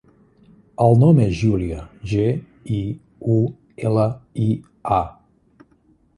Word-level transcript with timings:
El 0.85 0.95
nom 1.03 1.19
és 1.25 1.35
Giulia: 1.41 1.83
ge, 2.13 2.25
i, 2.79 2.81
u, 3.35 3.37
ela, 3.91 4.09
i, 4.49 4.49
a. 4.99 5.01